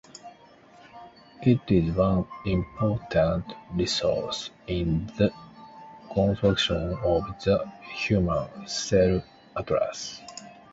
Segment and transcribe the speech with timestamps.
[1.43, 5.31] It is one important resource in the
[6.11, 9.23] construction of the Human Cell
[9.55, 10.19] Atlas.